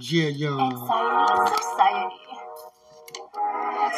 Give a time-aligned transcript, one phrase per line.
[0.00, 0.30] Yeah,
[1.46, 2.16] society.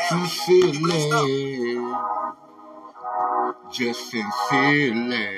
[0.09, 1.95] Sincerely,
[3.73, 5.29] just sincerely.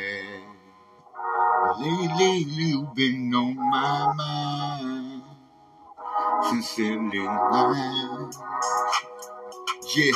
[1.81, 5.23] Lately, you've been on my mind.
[6.49, 8.31] Sincerely, mine.
[9.97, 10.13] Yeah.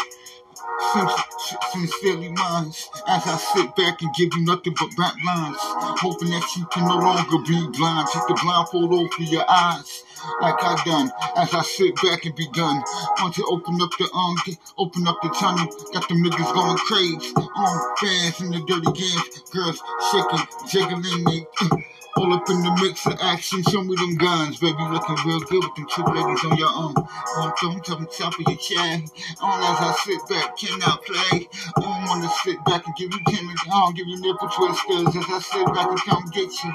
[0.96, 1.08] Sin-
[1.38, 2.68] sin- Sincerely mine,
[3.08, 5.56] as I sit back and give you nothing but back lines,
[6.00, 8.08] hoping that you can no longer be blind.
[8.12, 10.04] Take the blindfold off of your eyes,
[10.42, 11.12] like I done.
[11.36, 12.82] As I sit back and be done,
[13.20, 14.36] want to open up the um,
[14.78, 15.66] open up the tunnel.
[15.92, 21.95] Got them niggas going crazy, on fans in the dirty games, girls shaking, jiggling, they.
[22.16, 25.64] All up in the mix of action, show me them guns, baby, looking real good
[25.64, 26.96] with them two ladies on your arm.
[26.96, 29.04] On top, top, top of your chair.
[29.44, 31.46] On as I sit back, cannot play.
[31.76, 35.12] Oh, on wanna sit back and give you ten on oh, give you nipple twisters
[35.12, 36.72] as I sit back and come get you.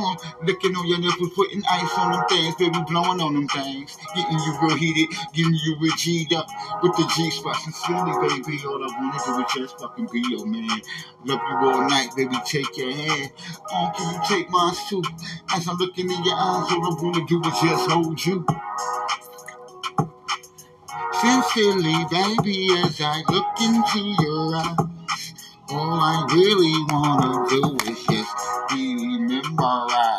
[0.00, 0.16] On
[0.48, 3.96] licking on your nipples, putting ice on them things, baby, blowing on them things.
[4.16, 6.48] Getting you real heated, getting you real G'd up
[6.82, 7.56] with the G spot.
[7.60, 10.80] Sincerely, baby, all I wanna do is just fucking be your man.
[11.26, 13.32] Love you all night, baby, take your hand.
[13.68, 14.74] Can you take mine
[15.50, 18.46] As I'm looking in your eyes, all I wanna do is just hold you.
[21.12, 25.34] Sincerely, baby, as I look into your eyes,
[25.70, 28.36] all I really wanna do is just
[28.70, 30.17] be memorized.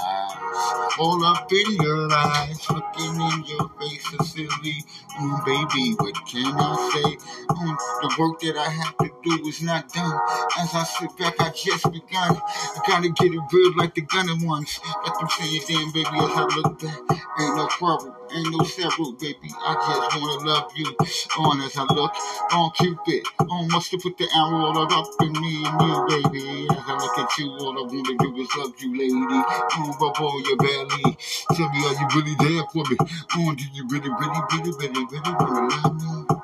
[1.00, 4.84] All up in your eyes, looking in your face, sincerely,
[5.20, 7.18] mm, baby, what can I say?
[7.50, 10.20] Mm, the work that I have to do is not done.
[10.60, 12.38] As I sit back, I just begun.
[12.38, 14.80] I gotta get it real like the gunner ones.
[15.06, 17.00] Let them say it then, baby, as I look back.
[17.40, 19.50] Ain't no quarrel, ain't no several, baby.
[19.54, 20.96] I just wanna love you.
[21.40, 22.14] On as I look,
[22.54, 26.68] on Cupid, on must have put the arrow all up in me and you, baby.
[26.72, 29.40] As I look at you, all I wanna do is love you, lady.
[29.78, 31.18] On rub on your belly.
[31.56, 32.98] Tell me, are you really there for me?
[33.38, 36.39] On, do you really, really, really, really, really wanna love me?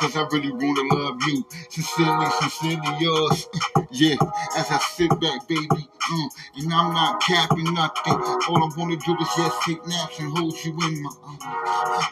[0.00, 1.44] Cause I really wanna love you.
[1.70, 3.48] Sincerely, sincerely yours.
[3.90, 4.16] yeah,
[4.56, 5.68] as I sit back, baby.
[5.68, 8.14] Mm, and I'm not capping nothing.
[8.48, 11.44] All I wanna do is just take naps and hold you in my arms.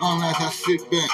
[0.01, 1.11] Um, as I sit back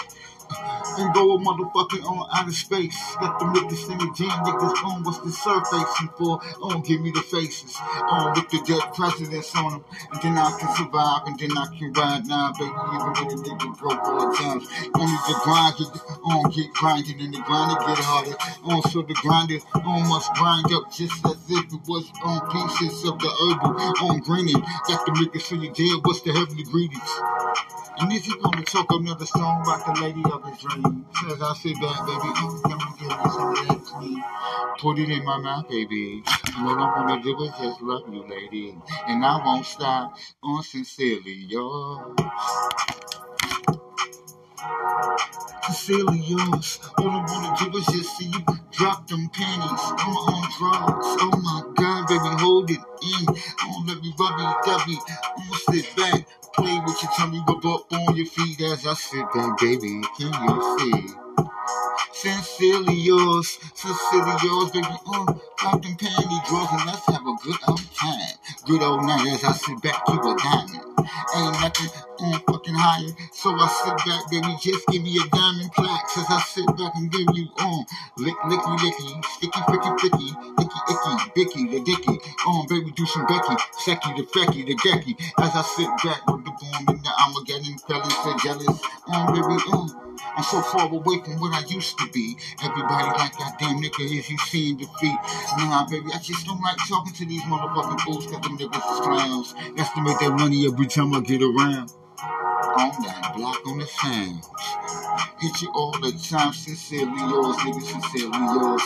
[0.98, 2.96] and go a motherfucking on outer space.
[3.20, 6.40] Got the niggas in the gym, niggas on what's the surfacing for?
[6.62, 7.76] On give me the faces.
[7.80, 9.84] On with the dead presidents on them.
[10.12, 12.70] And then I can survive and then I can ride now, baby.
[12.70, 14.66] Even when the nigga broke all the times.
[14.94, 15.74] Only the grind
[16.24, 18.36] on oh, get grinding and the grind it get harder.
[18.64, 23.04] On so the grinder on must grind up just as if it was on pieces
[23.08, 23.74] of the herbal
[24.08, 24.60] on greening.
[24.88, 27.10] Got the niggas in the dead, what's the heavenly greetings?
[27.98, 31.54] And if you gonna talk another song about the lady of his dreams, as I
[31.54, 34.24] sit back, baby, I'm gonna give me some that clean.
[34.80, 36.24] Put it in my mouth, baby.
[36.56, 38.76] And all I'm gonna do is just love you, lady.
[39.06, 42.18] And I won't stop on sincerely yours.
[45.64, 46.80] Sincerely yours.
[46.98, 48.40] All I wanna do is just see you
[48.72, 49.82] drop them panties.
[49.98, 51.06] I'm on drugs.
[51.22, 53.26] Oh my god, baby, hold it in.
[53.26, 54.98] Don't let me rubby dubby.
[55.38, 56.28] I'ma sit back,
[56.64, 60.00] play with your tummy, rub up on your feet as I sit back, baby.
[60.16, 61.14] Can you see?
[62.12, 64.96] Sincerely yours, sincerely yours, baby.
[65.06, 65.24] Uh,
[65.58, 68.34] drop them panty drawers and let's have a good old time.
[68.64, 70.94] Good old night as I sit back, you a diamond.
[71.36, 73.12] Ain't nothing on fucking higher.
[73.32, 76.16] So I sit back, baby, just give me a diamond plaque.
[76.16, 77.84] As I sit back and give you on
[78.16, 80.30] lick, licky, licky, sticky, fricky, flicky,
[80.62, 82.18] icky, icky, bicky, the dicky.
[82.46, 85.16] On, baby, do some Becky, Secky, the Fecky, the Gecky.
[85.38, 86.43] As I sit back with
[87.24, 88.80] and the Armageddon, fellas so jealous.
[89.08, 90.04] On, baby, on.
[90.36, 92.36] I'm so far away from what I used to be.
[92.62, 95.16] Everybody like that damn nigga is you seeing defeat.
[95.58, 99.00] Nah, baby, I just don't like talking to these motherfucking fools cause them niggas is
[99.00, 99.54] clowns.
[99.76, 101.92] That's to make that money every time I get around.
[102.76, 104.48] On that block on the sounds.
[105.40, 108.82] Hit you all the time, sincerely yours, nigga, sincerely yours.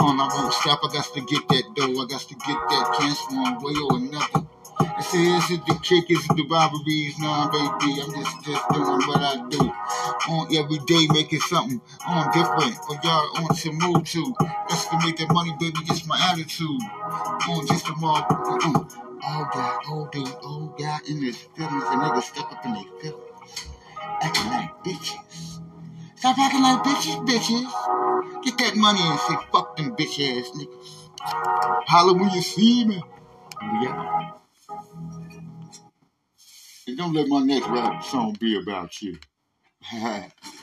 [0.00, 2.96] On, I won't stop, I got to get that dough, I got to get that
[2.98, 4.46] cash one way or another.
[4.78, 7.18] Say, is the kick, is the robberies?
[7.18, 9.72] Nah, baby, I'm just, just doing what I do.
[10.28, 14.34] On every day, making something on different for y'all on to move to.
[14.68, 16.80] That's to make that money, baby, it's my attitude.
[17.48, 18.74] On just a motherfucker.
[18.74, 22.74] Uh, all that, all dude, all guy in his feelings, and niggas stuck up in
[22.74, 23.68] their feelings.
[24.22, 25.60] Acting like bitches.
[26.16, 28.44] Stop acting like bitches, bitches.
[28.44, 31.10] Get that money and say, fuck them bitch ass niggas.
[31.88, 33.02] Holler when you see me.
[33.82, 34.30] Yeah.
[36.86, 39.18] And don't let my next rap song be about you.